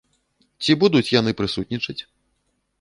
Ці 0.67 0.71
будуць 0.85 1.11
яны 1.19 1.31
прысутнічаць? 1.43 1.99